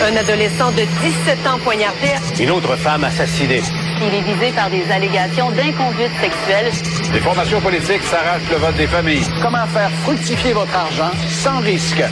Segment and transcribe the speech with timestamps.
[0.00, 2.14] Un adolescent de 17 ans poignardé.
[2.40, 3.62] Une autre femme assassinée.
[4.00, 6.70] Il est visé par des allégations d'inconduite sexuelle.
[7.12, 9.24] Les formations politiques s'arrachent le vote des familles.
[9.42, 11.10] Comment faire fructifier votre argent
[11.42, 12.02] sans risque?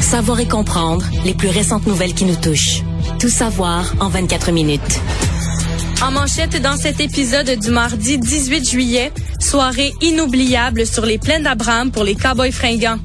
[0.00, 2.80] Savoir et comprendre les plus récentes nouvelles qui nous touchent.
[3.20, 5.00] Tout savoir en 24 minutes.
[6.02, 11.90] En manchette dans cet épisode du mardi 18 juillet, soirée inoubliable sur les plaines d'Abraham
[11.90, 12.98] pour les cowboys fringants.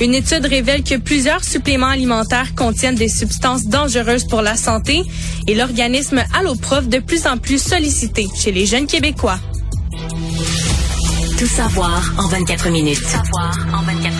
[0.00, 5.02] Une étude révèle que plusieurs suppléments alimentaires contiennent des substances dangereuses pour la santé
[5.46, 9.38] et l'organisme Alloprof de plus en plus sollicité chez les jeunes Québécois.
[11.38, 12.98] Tout savoir en 24 minutes.
[12.98, 14.13] Tout savoir en 24 minutes.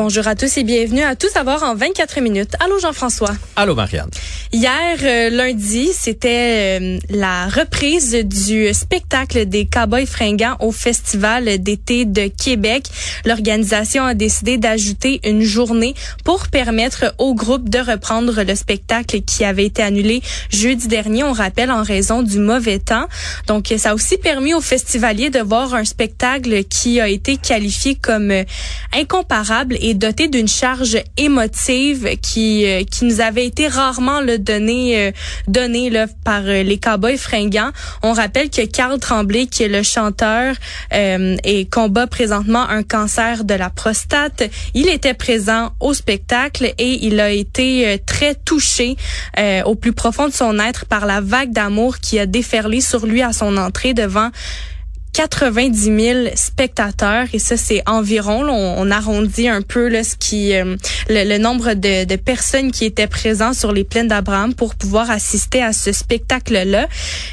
[0.00, 2.52] Bonjour à tous et bienvenue à Tout savoir en 24 minutes.
[2.60, 3.32] Allô Jean-François.
[3.56, 4.08] Allô Marianne.
[4.52, 12.04] Hier euh, lundi, c'était euh, la reprise du spectacle des Cowboys fringants au Festival d'été
[12.04, 12.86] de Québec.
[13.24, 15.94] L'organisation a décidé d'ajouter une journée
[16.24, 21.32] pour permettre au groupe de reprendre le spectacle qui avait été annulé jeudi dernier, on
[21.32, 23.08] rappelle en raison du mauvais temps.
[23.48, 27.96] Donc ça a aussi permis aux festivaliers de voir un spectacle qui a été qualifié
[27.96, 28.44] comme euh,
[28.94, 35.12] incomparable et doté d'une charge émotive qui qui nous avait été rarement le donné euh,
[35.46, 37.70] donné là, par euh, les Cowboys fringants.
[38.02, 40.54] On rappelle que Carl Tremblay, qui est le chanteur
[40.92, 44.42] euh, et combat présentement un cancer de la prostate,
[44.74, 48.96] il était présent au spectacle et il a été très touché
[49.64, 53.22] au plus profond de son être par la vague d'amour qui a déferlé sur lui
[53.22, 54.30] à son entrée devant
[55.18, 60.76] 90 000 spectateurs et ça c'est environ on, arrondit un peu là, ce qui euh,
[61.08, 65.72] le, nombre de, personnes qui étaient présentes sur les plaines d'Abraham pour pouvoir assister à
[65.72, 66.86] ce spectacle là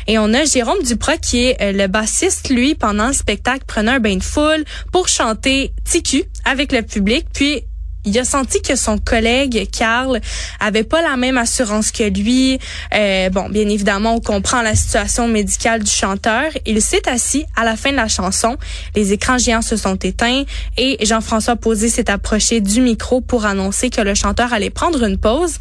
[0.07, 3.91] et on a Jérôme Duprat qui est euh, le bassiste lui pendant le spectacle prenait
[3.91, 7.65] un bain de foule pour chanter TQ avec le public puis
[8.05, 10.19] il a senti que son collègue Carl
[10.59, 12.59] avait pas la même assurance que lui.
[12.93, 16.43] Euh, bon, bien évidemment, on comprend la situation médicale du chanteur.
[16.65, 18.57] Il s'est assis à la fin de la chanson.
[18.95, 20.43] Les écrans géants se sont éteints
[20.77, 25.17] et Jean-François Posé s'est approché du micro pour annoncer que le chanteur allait prendre une
[25.17, 25.59] pause.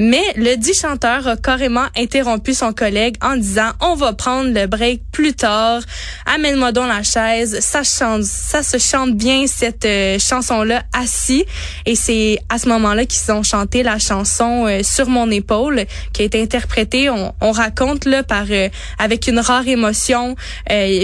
[0.00, 4.66] Mais le dit chanteur a carrément interrompu son collègue en disant on va prendre le
[4.68, 5.82] break plus tard.
[6.24, 7.58] Amène-moi donc la chaise.
[7.60, 11.44] Ça chante, ça se chante bien cette euh, chanson là assis.
[11.84, 16.22] Et c'est à ce moment-là qu'ils ont chanté la chanson euh, sur mon épaule qui
[16.22, 17.10] a été interprétée.
[17.10, 18.68] On, on raconte là par euh,
[19.00, 20.36] avec une rare émotion.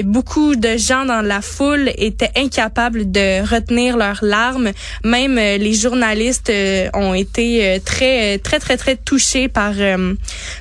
[0.04, 4.70] beaucoup de gens dans la foule étaient incapables de retenir leurs larmes.
[5.02, 6.52] Même les journalistes
[6.94, 10.14] ont été très très très très très touché par euh,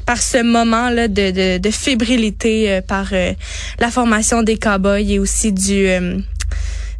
[0.06, 3.34] par ce moment là de, de, de fébrilité euh, par euh,
[3.80, 5.88] la formation des cowboys et aussi du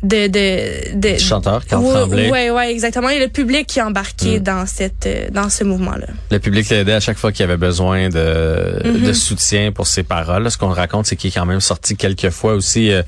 [0.04, 4.40] de de, de chanteur qui ouais, Ouais ouais exactement et le public qui est embarqué
[4.40, 4.44] mm.
[4.44, 6.08] dans cette dans ce mouvement là.
[6.30, 9.08] Le public l'a aidé à chaque fois qu'il avait besoin de Mm-hmm.
[9.08, 10.50] de soutien pour ses paroles.
[10.52, 13.04] Ce qu'on raconte c'est qu'il est quand même sorti quelques fois aussi de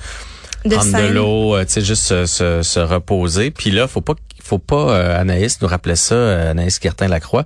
[0.63, 1.13] prendre de scène.
[1.13, 3.51] l'eau, tu sais juste se, se, se reposer.
[3.51, 4.15] Puis là, faut pas
[4.45, 7.45] faut pas euh, Anaïs nous rappelait ça, euh, Anaïs Quertin Lacroix,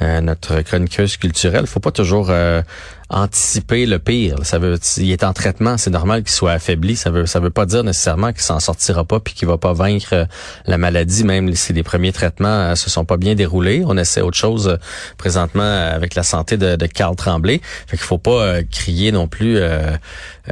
[0.00, 2.62] euh, notre chroniqueuse culturelle, faut pas toujours euh,
[3.08, 4.36] anticiper le pire.
[4.42, 6.96] Ça veut, il est en traitement, c'est normal qu'il soit affaibli.
[6.96, 9.72] Ça veut, ça veut pas dire nécessairement qu'il s'en sortira pas puis qu'il va pas
[9.72, 10.24] vaincre euh,
[10.66, 13.84] la maladie, même si les premiers traitements euh, se sont pas bien déroulés.
[13.86, 14.76] On essaie autre chose
[15.18, 17.60] présentement avec la santé de, de Carl Tremblay.
[17.86, 19.58] Fait qu'il faut pas crier non plus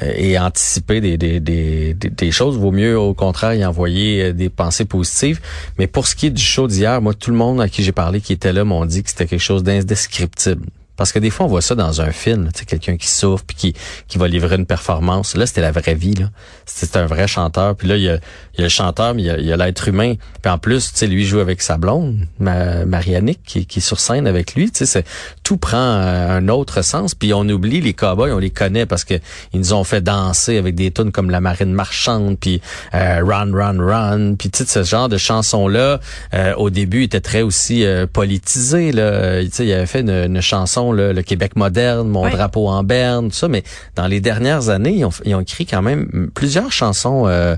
[0.02, 2.56] et anticiper des, des, des, des, choses.
[2.56, 5.40] Vaut mieux au contraire y envoyer des pensées positives.
[5.78, 7.92] Mais pour ce qui est du show d'hier, moi tout le monde à qui j'ai
[7.92, 10.66] parlé qui était là m'ont dit que c'était quelque chose d'indescriptible.
[10.96, 13.74] Parce que des fois, on voit ça dans un film, quelqu'un qui souffre puis qui,
[14.06, 15.36] qui va livrer une performance.
[15.36, 16.30] Là, c'était la vraie vie, là.
[16.66, 17.74] C'était un vrai chanteur.
[17.74, 20.14] Puis là, il y a, y a le chanteur, mais il y a, l'être humain.
[20.40, 23.82] Puis en plus, tu sais, lui joue avec sa blonde, Ma, Marianique, qui, qui est
[23.82, 24.70] sur scène avec lui.
[24.70, 25.04] Tu sais,
[25.42, 27.14] tout prend euh, un autre sens.
[27.14, 29.14] Puis on oublie les cowboys, on les connaît parce que
[29.52, 32.60] ils nous ont fait danser avec des tunes comme La Marine Marchande, puis
[32.94, 34.34] euh, Run, Run, Run.
[34.36, 36.00] Puis ce genre de chansons-là,
[36.34, 38.92] euh, au début, était très aussi euh, politisé.
[38.92, 39.42] Là.
[39.42, 42.30] Tu sais, il avait fait une, une chanson le, le, Québec moderne, Mon Ouais.
[42.30, 43.48] drapeau en berne, tout ça.
[43.48, 43.62] Mais
[43.96, 47.56] dans les dernières années, ils ont, ils ont écrit quand même plusieurs chansons euh,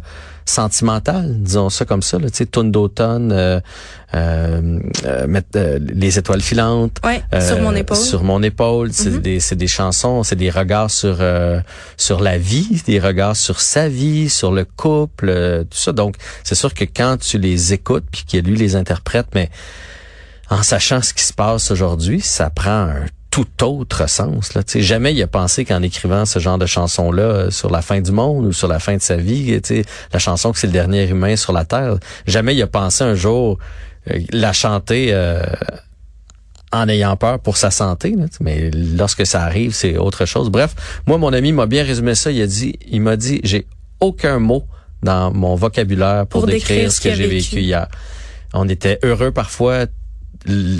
[0.48, 2.18] sentimentales, disons ça comme ça.
[2.18, 3.60] Tu sais, Tourne d'automne, euh,
[4.14, 6.98] euh, euh, mettre, euh, Les étoiles filantes.
[7.04, 7.96] Ouais, euh, sur mon épaule.
[7.96, 8.90] Sur mon épaule.
[8.92, 9.20] C'est Mhm.
[9.20, 11.58] des, des chansons, c'est des regards sur euh,
[11.96, 15.92] sur la vie, des regards sur sa vie, sur le couple, euh, tout ça.
[15.92, 16.14] Donc,
[16.44, 19.50] c'est sûr que quand tu les écoutes, puis que lui les interprète, mais
[20.48, 23.06] en sachant ce qui se passe aujourd'hui, ça prend un
[23.36, 24.54] tout autre sens.
[24.54, 24.62] Là.
[24.76, 28.10] Jamais il a pensé qu'en écrivant ce genre de chanson-là euh, sur la fin du
[28.10, 29.60] monde ou sur la fin de sa vie,
[30.10, 33.14] la chanson que c'est le dernier humain sur la Terre, jamais il a pensé un
[33.14, 33.58] jour
[34.10, 35.42] euh, la chanter euh,
[36.72, 38.14] en ayant peur pour sa santé.
[38.16, 40.48] là, mais lorsque ça arrive, c'est autre chose.
[40.48, 40.74] Bref,
[41.06, 42.30] moi, mon ami m'a bien résumé ça.
[42.30, 43.66] Il a dit, il m'a dit, j'ai
[44.00, 44.64] aucun mot
[45.02, 47.60] dans mon vocabulaire pour, Pour décrire, décrire ce que j'ai vécu.
[47.60, 47.86] hier.
[48.54, 49.84] On était heureux parfois,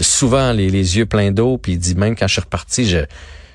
[0.00, 1.58] souvent les, les yeux pleins d'eau.
[1.58, 2.98] Puis il dit même quand je suis reparti, je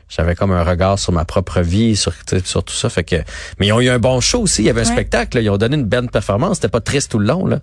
[0.10, 2.90] j'avais comme un regard sur ma propre vie, sur, tu sais, sur tout ça.
[2.90, 3.16] Fait que,
[3.60, 4.62] mais ils ont eu un bon show aussi.
[4.62, 4.92] Il y avait un Ouais.
[4.92, 5.38] spectacle.
[5.38, 5.42] là.
[5.44, 6.58] Ils ont donné une belle performance.
[6.58, 7.46] C'était pas triste tout le long.
[7.46, 7.60] Là.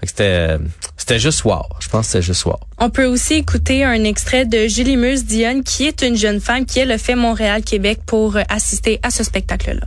[0.00, 0.56] Fait que c'était,
[0.96, 1.62] c'était juste wow.
[1.78, 2.58] Je pense que c'était juste wow.
[2.78, 6.66] On peut aussi écouter un extrait de Julie Meuse Dionne, qui est une jeune femme
[6.66, 9.86] qui elle a fait Montréal-Québec pour euh, assister à ce spectacle-là.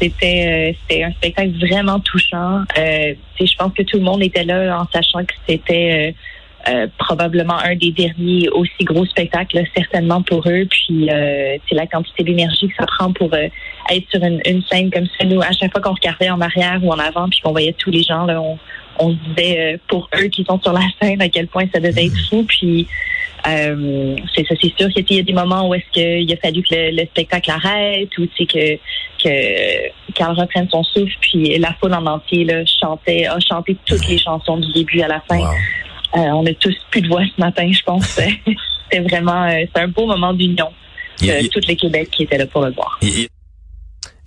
[0.00, 2.62] C'était euh, c'était un spectacle vraiment touchant.
[2.78, 6.12] Euh, tu sais, je pense que tout le monde était là en sachant que c'était
[6.14, 6.18] euh,
[6.68, 10.66] euh, probablement un des derniers aussi gros spectacles, certainement pour eux.
[10.70, 13.48] Puis euh, c'est la quantité d'énergie que ça prend pour euh,
[13.90, 15.24] être sur une, une scène comme ça.
[15.24, 17.90] Nous, à chaque fois qu'on regardait en arrière ou en avant, puis qu'on voyait tous
[17.90, 18.58] les gens, là, on,
[18.98, 21.80] on se disait euh, pour eux qui sont sur la scène à quel point ça
[21.80, 22.44] devait être fou.
[22.44, 22.86] Puis
[23.46, 26.62] euh, c'est ça, c'est sûr qu'il y a des moments où est-ce qu'il a fallu
[26.62, 28.78] que le, le spectacle arrête ou tu sais que
[29.22, 31.14] que qu'elle reprenne son souffle.
[31.20, 35.08] Puis la foule en entier là, chantait, a chanté toutes les chansons du début à
[35.08, 35.40] la fin.
[36.14, 38.06] Euh, on a tous plus de voix ce matin, je pense.
[38.90, 40.68] C'était vraiment, euh, c'est un beau moment d'union
[41.20, 42.98] Il- de il- tout le Québec qui était là pour le voir.
[43.02, 43.28] il-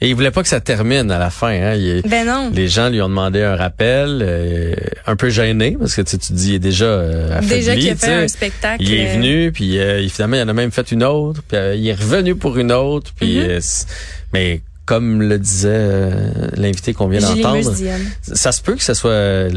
[0.01, 1.47] et il voulait pas que ça termine à la fin.
[1.49, 1.75] Hein.
[1.75, 2.51] Il- Ben non.
[2.53, 4.75] les gens lui ont demandé un rappel, euh,
[5.07, 7.47] un peu gêné parce que tu, sais, tu dis il est déjà euh, affaibli.
[7.55, 8.83] Déjà qu'il a fait un spectacle.
[8.83, 11.41] Il est euh, venu, puis euh, il- finalement, il en a même fait une autre,
[11.47, 13.43] puis euh, il est revenu pour une autre, puis Mhm.
[13.49, 13.85] euh, c-
[14.33, 17.73] mais comme le disait euh, l'invité qu'on vient d'entendre,
[18.21, 19.49] ça se peut que ce soit euh,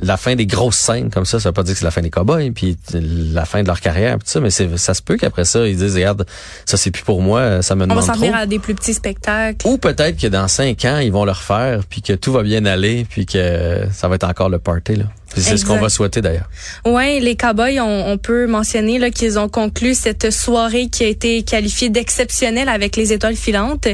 [0.00, 2.02] la fin des grosses scènes comme ça, ça veut pas dire que c'est la fin
[2.02, 5.16] des cowboys, puis la fin de leur carrière, puis ça, mais c'est, ça se peut
[5.16, 6.26] qu'après ça, ils disent, regarde,
[6.64, 8.74] ça c'est plus pour moi, ça me On va demande s'en venir à des plus
[8.74, 9.66] petits spectacles.
[9.66, 12.64] Ou peut-être que dans cinq ans, ils vont le refaire, puis que tout va bien
[12.64, 14.96] aller, puis que ça va être encore le party.
[14.96, 15.04] Là.
[15.36, 16.48] C'est ce qu'on va souhaiter d'ailleurs.
[16.84, 21.06] Ouais, les Cowboys, on, on peut mentionner là qu'ils ont conclu cette soirée qui a
[21.06, 23.86] été qualifiée d'exceptionnelle avec les étoiles filantes,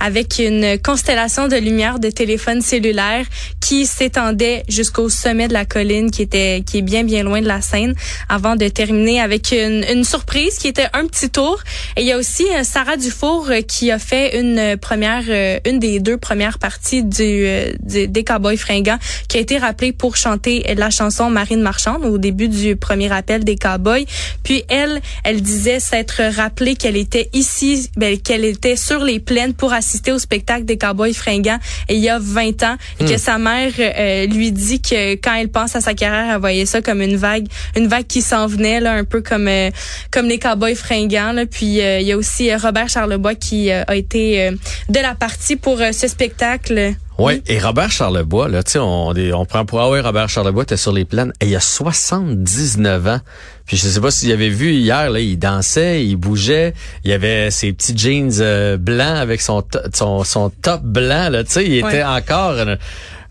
[0.00, 3.24] avec une constellation de lumière de téléphones cellulaires
[3.60, 7.48] qui s'étendait jusqu'au sommet de la colline, qui était qui est bien bien loin de
[7.48, 7.94] la scène,
[8.28, 11.60] avant de terminer avec une, une surprise qui était un petit tour.
[11.96, 15.58] Et il y a aussi euh, Sarah Dufour euh, qui a fait une première, euh,
[15.66, 17.46] une des deux premières parties du,
[17.82, 18.98] du- des Cowboys fringants,
[19.28, 23.44] qui a été rappelée pour chanter la chanson Marine Marchande au début du premier appel
[23.44, 24.04] des Cowboys.
[24.42, 29.54] Puis elle, elle disait s'être rappelée qu'elle était ici, ben, qu'elle était sur les plaines
[29.54, 31.58] pour assister au spectacle des Cowboys fringants
[31.88, 35.48] il y a 20 ans et que sa mère euh, lui dit que quand elle
[35.48, 37.46] pense à sa carrière, elle voyait ça comme une vague,
[37.76, 39.70] une vague qui s'en venait là, un peu comme euh,
[40.10, 41.32] comme les Cowboys fringants.
[41.32, 41.46] Là.
[41.46, 44.52] Puis euh, il y a aussi euh, Robert Charlebois qui euh, a été euh,
[44.88, 46.94] de la partie pour ce spectacle.
[47.18, 50.62] Oui, et Robert Charlebois, là, tu sais, on, on prend pour ah ouais, Robert Charlebois
[50.62, 51.32] était sur les plaines.
[51.40, 53.20] Et il a 79 ans.
[53.66, 56.74] Puis je sais pas s'il avait vu hier, là, il dansait, il bougeait,
[57.04, 59.62] il avait ses petits jeans euh, blancs avec son,
[59.94, 61.90] son son top blanc, là, tu sais, il Ouais.
[61.94, 62.76] était encore une,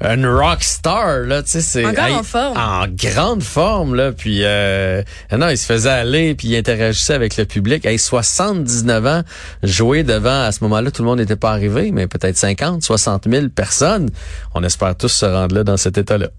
[0.03, 2.57] une rock star, là, tu sais, c'est Encore en forme.
[2.57, 7.37] en grande forme, là, puis euh, non, il se faisait aller, puis il interagissait avec
[7.37, 7.85] le public.
[7.85, 9.21] Hey, 79 ans,
[9.63, 13.27] jouer devant, à ce moment-là, tout le monde n'était pas arrivé, mais peut-être 50, 60
[13.29, 14.09] 000 personnes.
[14.55, 16.29] On espère tous se rendre là dans cet état-là.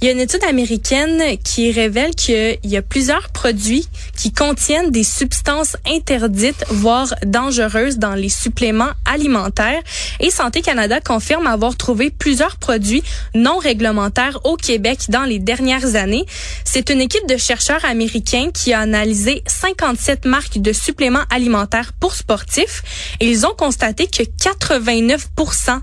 [0.00, 4.90] Il y a une étude américaine qui révèle qu'il y a plusieurs produits qui contiennent
[4.90, 9.82] des substances interdites, voire dangereuses dans les suppléments alimentaires.
[10.20, 13.02] Et Santé Canada confirme avoir trouvé plusieurs produits
[13.34, 16.24] non réglementaires au Québec dans les dernières années.
[16.64, 22.14] C'est une équipe de chercheurs américains qui a analysé 57 marques de suppléments alimentaires pour
[22.14, 22.82] sportifs
[23.20, 25.28] ils ont constaté que 89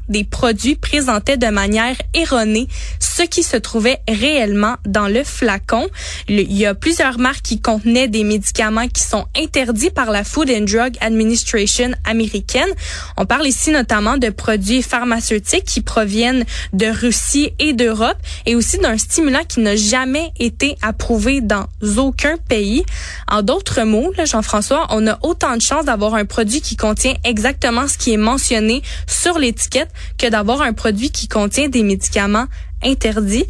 [0.10, 2.68] des produits présentaient de manière erronée
[3.00, 5.88] ce qui se trouvait réellement dans le flacon.
[6.28, 10.50] Il y a plusieurs marques qui contenaient des médicaments qui sont interdits par la Food
[10.50, 12.70] and Drug Administration américaine.
[13.18, 18.78] On parle ici notamment de produits pharmaceutiques qui proviennent de Russie et d'Europe et aussi
[18.78, 22.86] d'un stimulant qui n'a jamais été approuvé dans aucun pays.
[23.30, 27.88] En d'autres mots, Jean-François, on a autant de chances d'avoir un produit qui contient exactement
[27.88, 32.48] ce qui est mentionné sur l'étiquette que d'avoir un produit qui contient des médicaments
[32.84, 33.46] interdits.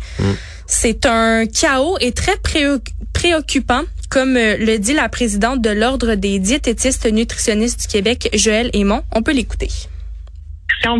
[0.65, 2.79] C'est un chaos et très préo-
[3.13, 8.69] préoccupant, comme euh, le dit la présidente de l'Ordre des diététistes nutritionnistes du Québec, Joël
[8.74, 9.01] Aymon.
[9.15, 9.69] On peut l'écouter.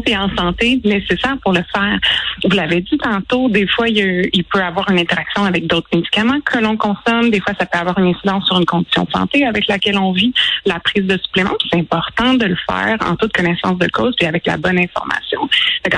[0.06, 2.00] et en santé nécessaire pour le faire.
[2.44, 5.88] Vous l'avez dit tantôt, des fois, il, a- il peut avoir une interaction avec d'autres
[5.94, 7.30] médicaments que l'on consomme.
[7.30, 10.12] Des fois, ça peut avoir une incidence sur une condition de santé avec laquelle on
[10.12, 10.34] vit.
[10.66, 14.26] La prise de suppléments, c'est important de le faire en toute connaissance de cause et
[14.28, 15.48] avec la bonne information.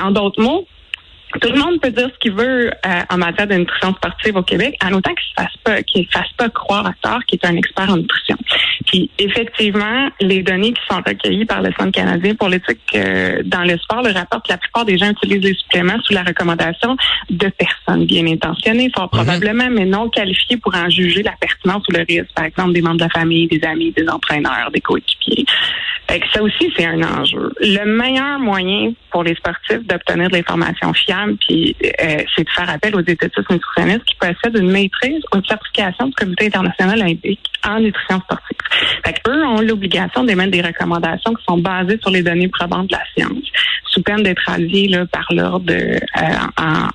[0.00, 0.66] En d'autres mots,
[1.38, 4.42] tout le monde peut dire ce qu'il veut euh, en matière de nutrition sportive au
[4.42, 7.46] Québec, en autant qu'il ne fasse pas qu'il fasse pas croire à tort qu'il est
[7.46, 8.36] un expert en nutrition.
[8.90, 13.62] Puis effectivement, les données qui sont recueillies par le Centre canadien pour l'éthique euh, dans
[13.62, 16.96] le sport le rapportent que la plupart des gens utilisent les suppléments sous la recommandation
[17.30, 19.24] de personnes bien intentionnées, fort Mhm.
[19.24, 22.32] probablement, mais non qualifiées pour en juger la pertinence ou le risque.
[22.34, 25.44] Par exemple, des membres de la famille, des amis, des entraîneurs, des coéquipiers.
[26.08, 27.52] Fait que ça aussi, c'est un enjeu.
[27.60, 32.68] Le meilleur moyen pour les sportifs d'obtenir de l'information fiable, puis euh, c'est de faire
[32.68, 37.40] appel aux diététistes nutritionnistes qui possèdent une maîtrise ou une certification du Comité international olympique
[37.64, 38.56] en nutrition sportive.
[39.04, 42.96] Fait eux ont l'obligation d'émettre des recommandations qui sont basées sur les données probantes de
[42.96, 43.44] la science,
[43.86, 46.88] sous peine d'être alliés là, par l'ordre euh,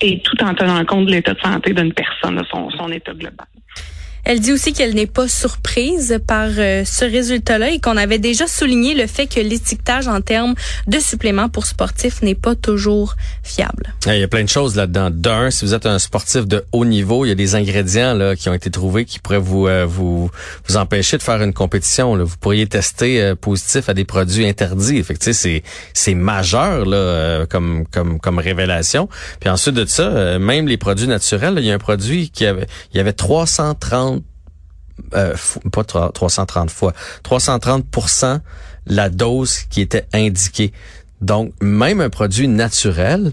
[0.00, 3.46] et tout en tenant compte de l'état de santé d'une personne, son, son état global.
[4.24, 8.46] Elle dit aussi qu'elle n'est pas surprise par euh, ce résultat-là et qu'on avait déjà
[8.46, 10.54] souligné le fait que l'étiquetage en termes
[10.86, 13.94] de suppléments pour sportifs n'est pas toujours fiable.
[14.06, 15.10] Il y a plein de choses là-dedans.
[15.10, 18.34] D'un, si vous êtes un sportif de haut niveau, il y a des ingrédients là
[18.34, 20.30] qui ont été trouvés qui pourraient vous euh, vous
[20.68, 22.16] vous empêcher de faire une compétition.
[22.16, 22.24] Là.
[22.24, 25.02] Vous pourriez tester euh, positif à des produits interdits.
[25.02, 25.62] Fait que, c'est
[25.92, 29.08] c'est majeur là comme comme comme révélation.
[29.40, 32.46] Puis ensuite de ça, même les produits naturels, là, il y a un produit qui
[32.46, 34.13] avait il y avait 330
[35.14, 35.34] euh,
[35.72, 38.40] pas trois- 330 fois, 330%
[38.86, 40.72] la dose qui était indiquée.
[41.20, 43.32] Donc, même un produit naturel,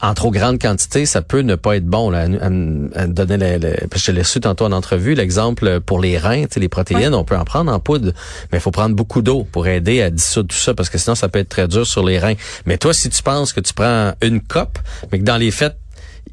[0.00, 2.08] en trop grande quantité, ça peut ne pas être bon.
[2.08, 2.20] Là.
[2.20, 3.58] À, à- à donner
[3.94, 7.24] je l'ai su tantôt en entrevue, l'exemple pour les reins, tu sais, les protéines, on
[7.24, 8.12] peut en prendre en poudre,
[8.52, 11.14] mais il faut prendre beaucoup d'eau pour aider à dissoudre tout ça, parce que sinon,
[11.14, 12.34] ça peut être très dur sur les reins.
[12.64, 14.78] Mais toi, si tu penses que tu prends une cope,
[15.12, 15.76] mais que dans les faits,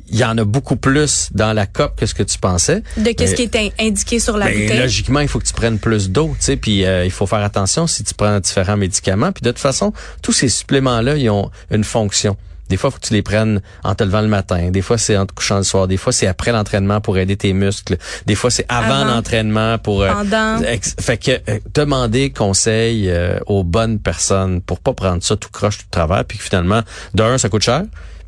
[0.09, 2.83] il y en a beaucoup plus dans la cope que ce que tu pensais.
[2.97, 4.79] De qu'est-ce qui est in- indiqué sur la ben, bouteille?
[4.79, 7.43] logiquement, il faut que tu prennes plus d'eau, tu sais, puis euh, il faut faire
[7.43, 9.31] attention si tu prends différents médicaments.
[9.31, 12.37] Puis de toute façon, tous ces suppléments-là, ils ont une fonction.
[12.69, 14.71] Des fois, il faut que tu les prennes en te levant le matin.
[14.71, 15.87] Des fois, c'est en te couchant le soir.
[15.87, 17.97] Des fois, c'est après l'entraînement pour aider tes muscles.
[18.25, 19.05] Des fois, c'est avant, Avant.
[19.15, 20.01] l'entraînement pour...
[20.01, 20.59] euh, Pendant.
[20.63, 25.49] ex- fait que euh, demander conseil euh, aux bonnes personnes pour pas prendre ça tout
[25.51, 26.23] croche tout travers.
[26.25, 26.81] Puis que finalement,
[27.13, 27.83] d'un, ça coûte cher.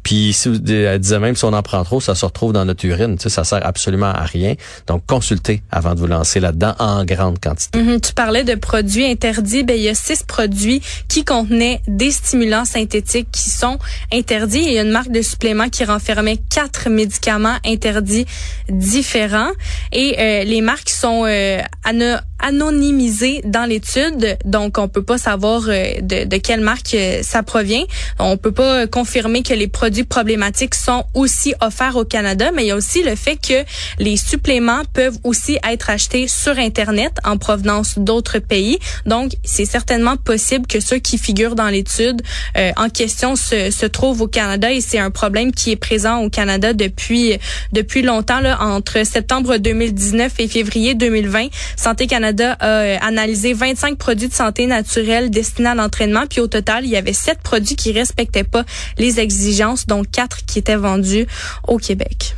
[0.06, 0.38] Puis
[0.70, 3.18] elle disait même si on en prend trop, ça se retrouve dans notre urine.
[3.18, 4.54] Tu sais, ça sert absolument à rien.
[4.86, 7.80] Donc consultez avant de vous lancer là-dedans en grande quantité.
[7.80, 9.64] Mhm, tu parlais de produits interdits.
[9.64, 13.80] Ben, il y a six produits qui contenaient des stimulants synthétiques qui sont
[14.14, 14.62] interdits.
[14.64, 18.28] Il y a une marque de suppléments qui renfermait quatre médicaments interdits
[18.70, 19.52] différents.
[19.92, 24.38] Et euh, les marques sont euh, ano- anonymisées dans l'étude.
[24.46, 27.86] Donc, on peut pas savoir euh, de, de quelle marque ça provient.
[28.20, 32.68] On peut pas confirmer que les produits problématiques sont aussi offerts au Canada, mais il
[32.68, 33.64] y a aussi le fait que
[34.00, 38.80] les suppléments peuvent aussi être achetés sur Internet en provenance d'autres pays.
[39.06, 42.22] Donc, c'est certainement possible que ceux qui figurent dans l'étude
[42.58, 46.20] euh, en question se, se trouvent au Canada et c'est un problème qui est présent
[46.20, 47.38] au Canada depuis
[47.72, 48.40] depuis longtemps.
[48.40, 54.34] Là, entre septembre 2019 et février 2020, Santé Canada a euh, analysé 25 produits de
[54.34, 56.24] santé naturelle destinés à l'entraînement.
[56.30, 58.64] Puis au total, il y avait sept produits qui respectaient pas
[58.98, 61.28] les exigences, dont quatre qui étaient vendus
[61.68, 62.36] au Québec.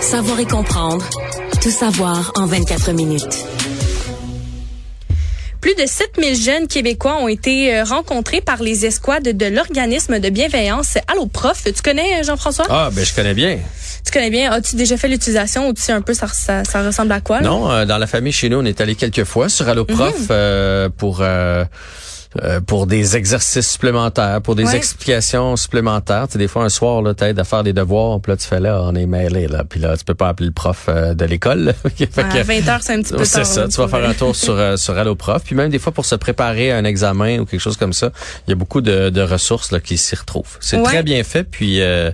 [0.00, 1.04] Savoir et comprendre.
[1.62, 3.46] Tout savoir en 24 minutes.
[5.60, 10.28] Plus de 7000 jeunes Québécois ont été euh, rencontrés par les escouades de l'organisme de
[10.28, 11.62] bienveillance Allo Prof.
[11.64, 12.66] Tu connais euh, Jean-François?
[12.68, 13.60] Ah, ben je connais bien.
[14.04, 14.50] Tu connais bien.
[14.50, 17.40] As-tu déjà fait l'utilisation ou tu sais un peu ça, ça, ça ressemble à quoi?
[17.40, 17.48] là?
[17.48, 20.88] Non, euh, dans la famille chez nous, on est allé quelques fois sur Alloprof euh,
[20.88, 21.64] pour euh,
[22.42, 24.76] euh, pour des exercices supplémentaires, pour des Ouais.
[24.76, 26.26] explications supplémentaires.
[26.28, 28.46] Tu sais, des fois, un soir, là, t'aides à faire des devoirs, puis là, tu
[28.46, 29.64] fais là, on est mêlés, là.
[29.68, 31.74] Puis là, tu peux pas appeler le prof euh, de l'école.
[31.98, 34.14] Fait que- À 20 heures, c'est un petit peu c'est ça, tu vas faire un
[34.14, 37.38] tour sur euh, sur Alloprof, puis même des fois pour se préparer à un examen
[37.40, 38.10] ou quelque chose comme ça,
[38.46, 40.56] il y a beaucoup de, de ressources là qui s'y retrouvent.
[40.60, 40.84] C'est Ouais.
[40.84, 42.10] très bien fait, puis euh,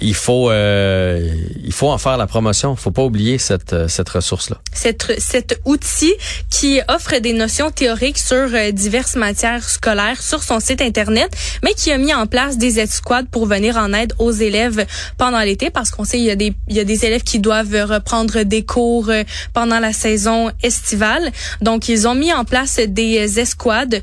[0.00, 1.28] il faut euh,
[1.62, 2.74] il faut en faire la promotion.
[2.76, 4.58] Faut pas oublier cette euh, cette ressource là.
[4.72, 6.14] Cet, cet outil
[6.50, 11.30] qui offre des notions théoriques sur euh, diverses matières scolaires sur son site internet,
[11.62, 14.86] mais qui a mis en place des escouades pour venir en aide aux élèves
[15.18, 17.38] pendant l'été, parce qu'on sait il y a des il y a des élèves qui
[17.38, 21.30] doivent reprendre des cours euh, pendant la saison estivale.
[21.60, 24.00] Donc ils ont mis en place des escouades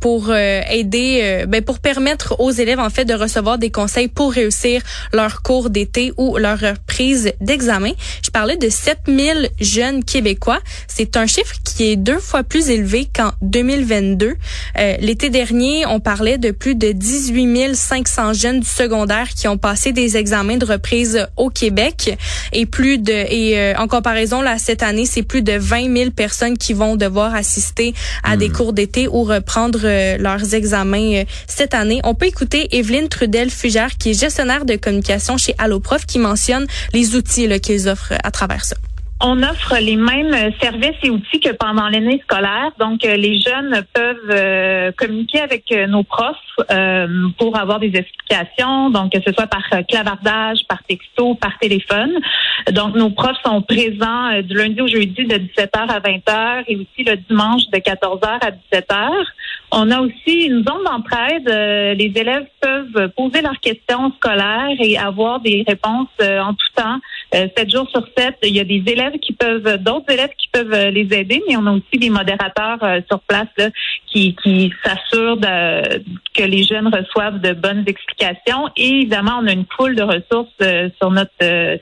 [0.00, 4.82] pour aider, ben, pour permettre aux élèves en fait de recevoir des conseils pour réussir
[5.12, 7.92] leur leur cours d'été ou leur reprise d'examen.
[8.24, 10.60] Je parlais de 7000 jeunes Québécois.
[10.88, 14.34] C'est un chiffre qui est deux fois plus élevé qu'en 2022.
[14.78, 19.56] Euh, L'été dernier, on parlait de plus de 18 500 jeunes du secondaire qui ont
[19.56, 22.16] passé des examens de reprise au Québec
[22.52, 26.10] et plus de et euh, en comparaison là cette année, c'est plus de 20 000
[26.10, 28.52] personnes qui vont devoir assister à des hmm.
[28.52, 32.00] cours d'été ou reprendre euh, leurs examens euh, cette année.
[32.04, 37.16] On peut écouter Evelyne Trudel-Fugère qui est gestionnaire de communication chez Alloprof qui mentionne les
[37.16, 38.76] outils qu'ils offrent à travers ça
[39.22, 42.72] on offre les mêmes services et outils que pendant l'année scolaire.
[42.78, 46.36] Donc, euh, les jeunes peuvent euh, communiquer avec euh, nos profs
[47.38, 52.12] pour avoir des explications, donc que ce soit par clavardage, par texto, par téléphone.
[52.70, 57.04] Donc, nos profs sont présents du lundi au jeudi de 17h à 20h et aussi
[57.04, 59.10] le dimanche de 14h à 17h.
[59.72, 61.48] On a aussi une zone d'entraide.
[61.48, 66.98] les élèves peuvent poser leurs questions scolaires et avoir des réponses en tout temps,
[67.32, 68.36] 7 jours sur 7.
[68.42, 71.56] Il y a des élèves qui peuvent, d'autres élèves qui peuvent euh, les aider, mais
[71.56, 73.48] on a aussi des modérateurs euh, sur place
[74.06, 75.38] qui, qui s'assurent
[76.34, 78.68] que les jeunes reçoivent de bonnes explications.
[78.76, 81.30] Et évidemment, on a une foule de ressources euh, sur notre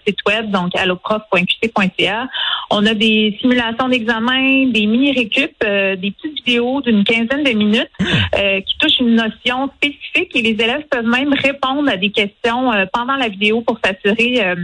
[0.07, 2.29] site web, donc alloprof.qc.ca.
[2.71, 8.79] On a des simulations d'examen, des mini-récup, des petites vidéos d'une quinzaine de minutes qui
[8.79, 13.29] touchent une notion spécifique et les élèves peuvent même répondre à des questions pendant la
[13.29, 14.55] vidéo pour s'assurer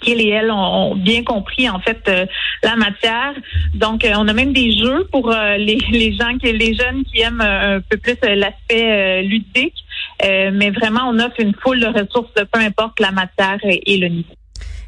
[0.00, 2.26] qu'ils et elles ont, bien compris en fait euh,
[2.62, 3.34] la matière.
[3.74, 7.04] Donc, euh, on a même des jeux pour euh, les, les gens, qui, les jeunes
[7.04, 9.84] qui aiment un peu plus l'aspect ludique.
[10.22, 14.34] mais vraiment, on offre une foule de ressources, peu importe la matière et, le niveau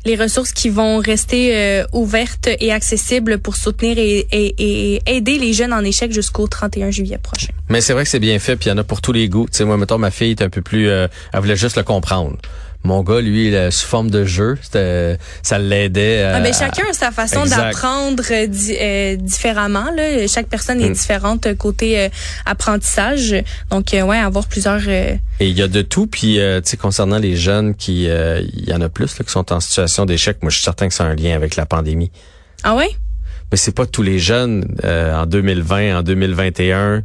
[0.06, 5.72] les ressources qui vont rester ouvertes et accessibles pour soutenir et, et, aider les jeunes
[5.72, 7.54] en échec jusqu'au 31 juillet prochain.
[7.70, 9.30] Mais c'est vrai que c'est bien fait, puis il y en a pour tous les
[9.30, 9.46] goûts.
[9.46, 10.88] Tu sais, moi, mettons, ma fille est un peu plus...
[10.88, 12.36] elle voulait juste le comprendre.
[12.84, 14.58] Mon gars, lui, il sous forme de jeu,
[15.42, 16.22] ça l'aidait.
[16.22, 19.90] Ah, ben, chacun a sa façon d'apprendre euh, euh, différemment.
[19.96, 20.26] Là.
[20.28, 20.92] Chaque personne est mm.
[20.92, 22.08] différente côté euh,
[22.44, 23.34] apprentissage.
[23.70, 24.86] Donc, ouais, avoir plusieurs.
[24.86, 26.06] Et il y a de tout.
[26.06, 29.50] Puis, tu sais, concernant les jeunes, qui, il y en a plus là, qui sont
[29.50, 30.42] en situation d'échec.
[30.42, 32.10] Moi, je suis certain que c'est un lien avec la pandémie.
[32.64, 32.90] Ah ouais?
[33.50, 37.02] Mais c'est pas tous les jeunes en 2020, en 2021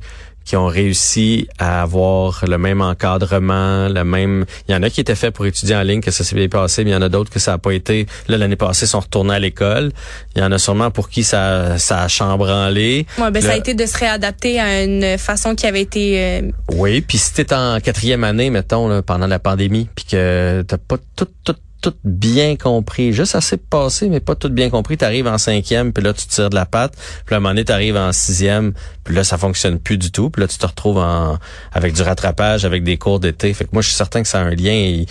[0.50, 4.46] qui ont réussi à avoir le même encadrement, le même.
[4.68, 6.48] Il y en a qui étaient faits pour étudier en ligne, que ça s'est bien
[6.48, 8.08] passé, mais il y en a d'autres que ça n'a pas été.
[8.28, 9.92] Là, l'année passée, ils sont retournés à l'école.
[10.36, 13.06] Il y en a sûrement pour qui ça, ça a chambranlé.
[13.20, 16.20] Ouais, ben ça a été de se réadapter à une façon qui avait été.
[16.20, 20.64] Euh, oui, puis si t'es en quatrième année, mettons, là, pendant la pandémie, puis que
[20.68, 24.98] t'as pas tout, tout tout bien compris, juste assez passé, mais pas tout bien compris.
[24.98, 26.94] Tu arrives en cinquième, puis là, tu tires de la patte.
[27.26, 30.12] Puis à un moment donné, tu arrives en sixième, puis là, ça fonctionne plus du
[30.12, 30.30] tout.
[30.30, 31.38] Puis là, tu te retrouves en,
[31.72, 33.54] avec du rattrapage, avec des cours d'été.
[33.54, 35.04] Fait que moi, je suis certain que ça a un lien.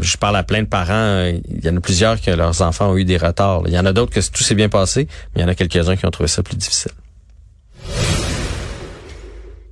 [0.00, 1.24] je parle à plein de parents.
[1.48, 3.62] Il y en a plusieurs que leurs enfants ont eu des retards.
[3.66, 5.54] Il y en a d'autres que tout s'est bien passé, mais il y en a
[5.54, 6.92] quelques-uns qui ont trouvé ça plus difficile.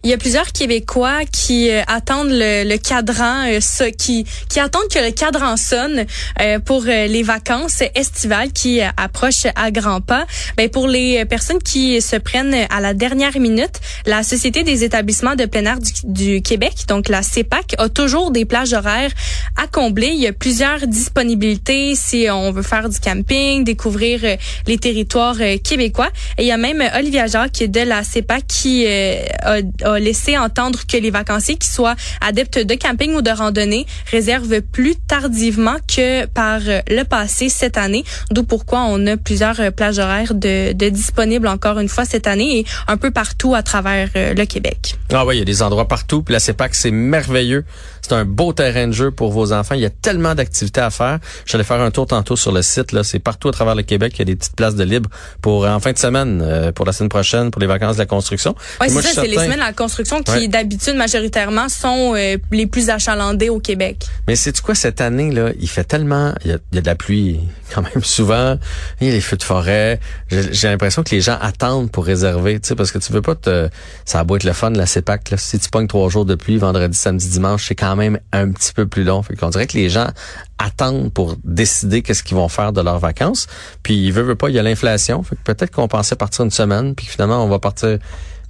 [0.07, 4.87] Il y a plusieurs Québécois qui euh, attendent le, le cadran, euh, qui, qui attendent
[4.89, 6.07] que le cadran sonne
[6.41, 10.25] euh, pour les vacances estivales qui approchent à grands pas.
[10.57, 15.35] Ben, pour les personnes qui se prennent à la dernière minute, la Société des établissements
[15.35, 19.11] de plein air du, Québec, donc la CEPAC, a toujours des plages horaires
[19.57, 20.11] à combler.
[20.15, 24.21] Il y a plusieurs disponibilités si on veut faire du camping, découvrir
[24.69, 26.11] les territoires québécois.
[26.39, 30.81] Et il y a même Olivia Jacques de la CEPAC qui a, a laisser entendre
[30.87, 36.27] que les vacanciers qui soient adeptes de camping ou de randonnée réservent plus tardivement que
[36.27, 38.05] par le passé cette année.
[38.31, 42.59] D'où pourquoi on a plusieurs plages horaires de, de disponibles encore une fois cette année
[42.59, 44.97] et un peu partout à travers euh, le Québec.
[45.13, 46.23] Ah oui, il y a des endroits partout.
[46.23, 47.65] Puis la CEPAC, c'est merveilleux.
[48.03, 49.75] C'est un beau terrain de jeu pour vos enfants.
[49.75, 51.19] Il y a tellement d'activités à faire.
[51.45, 52.93] J'allais faire un tour tantôt sur le site.
[52.93, 54.13] Là, c'est partout à travers le Québec.
[54.17, 55.11] Il y a des petites places de libre
[55.43, 58.07] pour en fin de semaine, euh, pour la semaine prochaine, pour les vacances de la
[58.07, 58.55] construction.
[58.81, 59.23] Oui, c'est ça.
[59.23, 64.07] C'est les semaines construction qui, d'habitude, majoritairement, sont euh, les plus achalandées au Québec.
[64.27, 66.81] Mais c'est quoi cette année là Il fait tellement, il y a, il y a
[66.81, 67.41] de la pluie
[67.75, 68.59] quand même souvent.
[69.01, 70.01] Il y a les feux de forêt.
[70.31, 73.35] J'ai l'impression que les gens attendent pour réserver, tu sais, parce que tu veux pas
[73.35, 73.69] te,
[74.05, 75.31] ça va être le fun la CEPAC.
[75.31, 75.37] Là.
[75.37, 78.73] Si tu pognes trois jours de pluie, vendredi, samedi, dimanche, c'est quand même un petit
[78.73, 79.23] peu plus long.
[79.23, 80.09] Fait qu'on dirait que les gens
[80.59, 83.47] attendent pour décider qu'est-ce qu'ils vont faire de leurs vacances.
[83.83, 85.23] Puis ils veulent, pas, il y a l'inflation.
[85.23, 87.99] Fait que peut-être qu'on pensait partir une semaine, puis finalement on va partir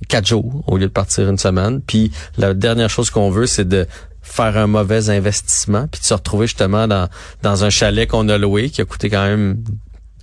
[0.08, 1.80] quatre jours au lieu de partir une semaine.
[1.80, 3.86] Puis la dernière chose qu'on veut, c'est de
[4.22, 7.08] faire un mauvais investissement, puis de se retrouver justement dans,
[7.42, 9.62] dans un chalet qu'on a loué, qui a coûté quand même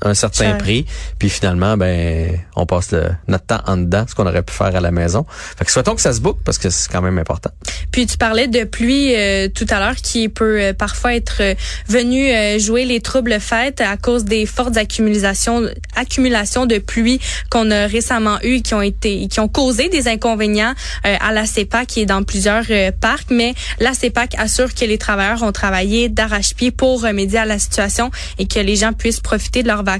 [0.03, 0.57] un certain Cher.
[0.57, 0.85] prix,
[1.17, 4.75] puis finalement, ben, on passe le- notre temps en dedans, ce qu'on aurait pu faire
[4.75, 5.25] à la maison.
[5.57, 7.49] Fait que souhaitons que ça se boucle parce que c'est quand même important.
[7.91, 11.55] Puis tu parlais de pluie euh, tout à l'heure qui peut euh, parfois être euh,
[11.87, 15.63] venue euh, jouer les troubles fêtes à cause des fortes accumulations
[15.95, 20.73] accumulations de pluie qu'on a récemment eues qui ont été qui ont causé des inconvénients
[21.05, 24.85] euh, à la CEPAC qui est dans plusieurs euh, parcs mais la CEPAC assure que
[24.85, 29.19] les travailleurs ont travaillé d'arrache-pied pour remédier à la situation et que les gens puissent
[29.21, 29.92] profiter de leurs vacances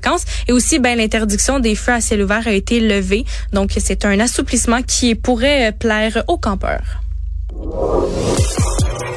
[0.47, 4.19] et aussi ben l'interdiction des feux à ciel ouvert a été levée donc c'est un
[4.19, 7.01] assouplissement qui pourrait euh, plaire aux campeurs.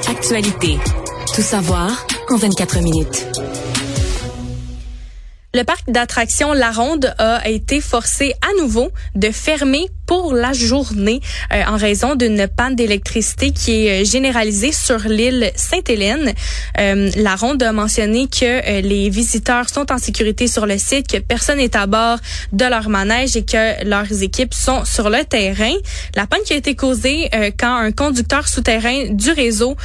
[0.09, 0.79] Actualité.
[1.35, 3.27] Tout savoir en 24 minutes.
[5.55, 11.21] Le parc d'attractions La Ronde a été forcé à nouveau de fermer pour la journée
[11.53, 16.33] euh, en raison d'une panne d'électricité qui est euh, généralisée sur l'île Sainte-Hélène.
[16.79, 21.09] Euh, la Ronde a mentionné que euh, les visiteurs sont en sécurité sur le site,
[21.09, 22.19] que personne n'est à bord
[22.53, 25.75] de leur manège et que leurs équipes sont sur le terrain.
[26.15, 29.77] La panne qui a été causée euh, quand un conducteur souterrain du réseau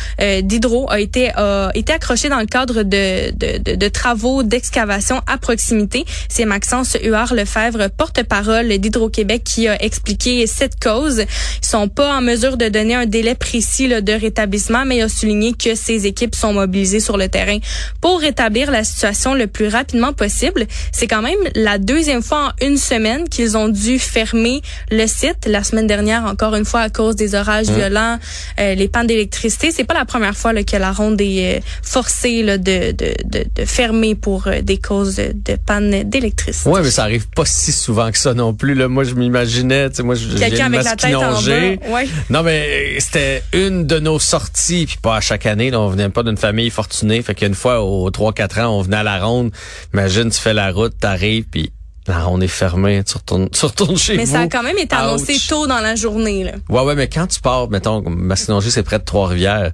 [0.43, 5.21] d'hydro a été a été accroché dans le cadre de, de, de, de travaux d'excavation
[5.27, 6.05] à proximité.
[6.29, 10.10] C'est Maxence Huard Lefebvre, porte-parole d'Hydro-Québec, qui a expliqué
[10.47, 11.19] cette cause.
[11.61, 15.01] Ils sont pas en mesure de donner un délai précis là, de rétablissement, mais il
[15.01, 17.57] a souligné que ces équipes sont mobilisées sur le terrain
[18.01, 20.65] pour rétablir la situation le plus rapidement possible.
[20.91, 25.45] C'est quand même la deuxième fois en une semaine qu'ils ont dû fermer le site.
[25.45, 28.19] La semaine dernière, encore une fois, à cause des orages violents,
[28.59, 29.71] euh, les pannes d'électricité.
[29.71, 33.13] C'est pas la première fois là, que la ronde est euh, forcée là, de, de,
[33.25, 36.69] de, de fermer pour euh, des causes de, de panne d'électricité.
[36.69, 38.73] Ouais, mais ça arrive pas si souvent que ça non plus.
[38.73, 41.91] Là, moi, je m'imaginais, moi, Quelqu'un avec la tête en bas.
[41.91, 42.07] Ouais.
[42.29, 45.71] Non, mais c'était une de nos sorties, puis pas à chaque année.
[45.71, 47.21] Là, on venait pas d'une famille fortunée.
[47.21, 49.51] Fait qu'une fois, aux 3-4 ans, on venait à la ronde.
[49.93, 51.71] Imagine, tu fais la route, t'arrives, puis
[52.07, 53.03] la ronde est fermée.
[53.03, 54.31] Tu retournes, tu retournes chez Mais vous.
[54.33, 56.43] ça a quand même été annoncé tôt dans la journée.
[56.43, 56.53] Là.
[56.69, 59.71] Ouais, ouais, mais quand tu pars, mettons, Massinongé, c'est près de Trois-Rivières.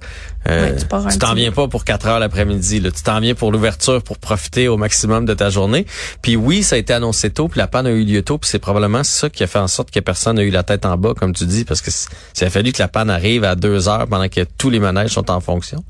[0.48, 2.82] euh, Ouais, tu pars un tu t'en viens pas pour 4 heures l'après-midi.
[2.82, 5.86] Tu t'en viens pour l'ouverture, pour profiter au maximum de ta journée.
[6.22, 8.48] Puis oui, ça a été annoncé tôt, puis la panne a eu lieu tôt, puis
[8.50, 10.96] c'est probablement ça qui a fait en sorte que personne n'a eu la tête en
[10.96, 12.06] bas, comme tu dis, parce que ça
[12.46, 15.30] a fallu que la panne arrive à 2 heures pendant que tous les manèges sont
[15.30, 15.82] en fonction.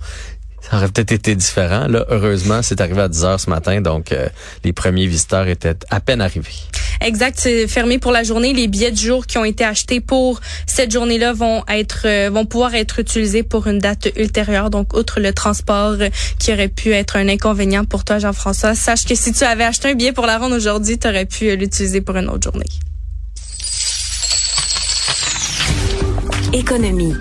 [0.70, 1.86] Ça aurait peut-être été différent.
[1.88, 4.28] Là, heureusement, c'est arrivé à 10 heures ce matin, donc euh,
[4.64, 6.52] les premiers visiteurs étaient à peine arrivés.
[7.00, 8.52] Exact, c'est fermé pour la journée.
[8.52, 12.44] Les billets de jour qui ont été achetés pour cette journée-là vont être euh, vont
[12.44, 14.68] pouvoir être utilisés pour une date ultérieure.
[14.68, 19.06] Donc, outre le transport euh, qui aurait pu être un inconvénient pour toi, Jean-François, sache
[19.06, 22.00] que si tu avais acheté un billet pour la ronde aujourd'hui, tu aurais pu l'utiliser
[22.00, 22.66] pour une autre journée.
[26.52, 27.14] Économie.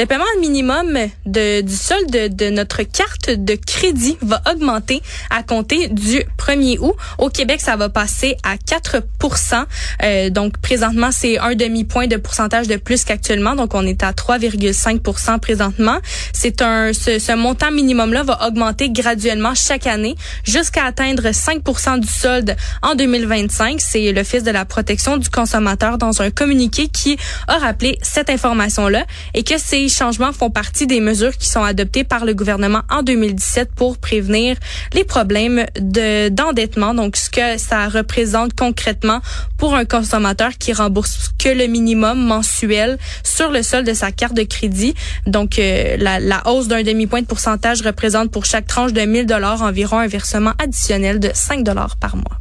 [0.00, 5.88] Le paiement minimum de, du solde de, notre carte de crédit va augmenter à compter
[5.88, 6.94] du 1er août.
[7.18, 9.66] Au Québec, ça va passer à 4%
[10.02, 13.54] Euh, Donc, présentement, c'est un demi-point de pourcentage de plus qu'actuellement.
[13.54, 15.98] Donc, on est à 3,5% présentement.
[16.32, 22.08] C'est un ce, ce montant minimum-là va augmenter graduellement chaque année jusqu'à atteindre 5% du
[22.08, 23.78] solde en 2025.
[23.82, 29.04] C'est l'Office de la protection du consommateur dans un communiqué qui a rappelé cette information-là
[29.34, 33.02] et que ces changements font partie des mesures qui sont adoptées par le gouvernement en
[33.02, 34.56] 2017 pour prévenir
[34.92, 36.94] les problèmes de d'endettement.
[36.94, 39.20] Donc, ce que ça représente concrètement
[39.58, 44.34] pour un consommateur qui rembourse que le minimum mensuel sur le solde de sa carte
[44.34, 44.94] de crédit.
[45.26, 49.26] Donc, euh, la, la hausse d'un demi-point de pourcentage représente pour chaque tranche de 1000
[49.26, 52.40] dollars environ un versement additionnel de 5 dollars par mois.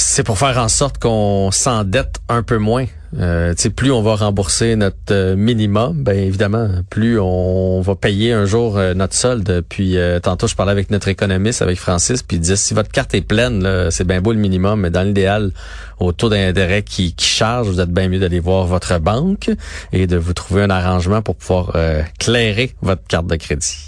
[0.00, 2.86] C'est pour faire en sorte qu'on s'endette un peu moins.
[3.16, 8.44] Euh, plus on va rembourser notre euh, minimum, ben évidemment, plus on va payer un
[8.44, 9.64] jour euh, notre solde.
[9.68, 12.90] Puis euh, tantôt, je parlais avec notre économiste, avec Francis, puis il disait si votre
[12.90, 15.52] carte est pleine, c'est bien beau le minimum, mais dans l'idéal,
[16.00, 19.50] au taux d'intérêt qui, qui charge, vous êtes bien mieux d'aller voir votre banque
[19.92, 23.86] et de vous trouver un arrangement pour pouvoir euh, clairer votre carte de crédit.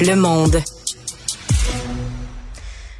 [0.00, 0.56] Le monde.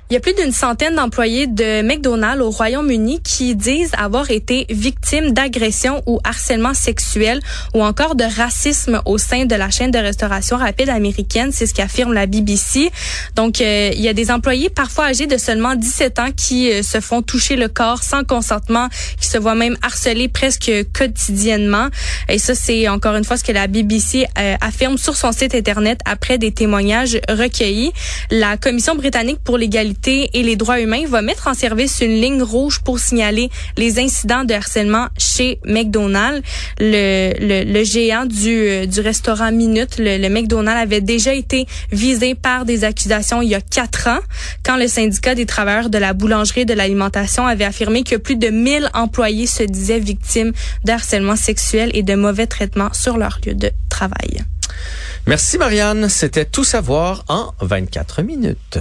[0.08, 4.64] Il y a plus d'une centaine d'employés de McDonald's au Royaume-Uni qui disent avoir été
[4.70, 7.40] victimes d'agressions ou harcèlement sexuel
[7.74, 11.50] ou encore de racisme au sein de la chaîne de restauration rapide américaine.
[11.50, 12.92] C'est ce qu'affirme la BBC.
[13.34, 16.84] Donc, euh, il y a des employés parfois âgés de seulement 17 ans qui euh,
[16.84, 18.88] se font toucher le corps sans consentement,
[19.20, 21.88] qui se voient même harcelés presque quotidiennement.
[22.28, 25.52] Et ça, c'est encore une fois ce que la BBC euh, affirme sur son site
[25.56, 27.90] Internet après des témoignages recueillis.
[28.30, 32.42] La Commission britannique pour l'égalité et les droits humains va mettre en service une ligne
[32.42, 36.42] rouge pour signaler les incidents de harcèlement chez McDonald's.
[36.78, 41.66] Le, le, le géant du, euh, du restaurant Minute, le, le McDonald's, avait déjà été
[41.90, 44.20] visé par des accusations il y a quatre ans,
[44.64, 48.36] quand le syndicat des travailleurs de la boulangerie et de l'alimentation avait affirmé que plus
[48.36, 50.52] de 1000 employés se disaient victimes
[50.84, 54.44] de harcèlement sexuel et de mauvais traitements sur leur lieu de travail.
[55.26, 58.78] Merci Marianne, c'était tout savoir en 24 minutes.